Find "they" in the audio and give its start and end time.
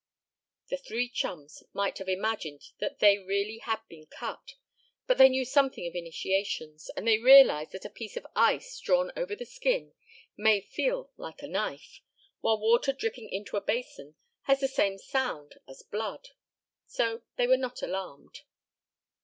2.97-3.19, 5.19-5.29, 7.07-7.19, 17.35-17.45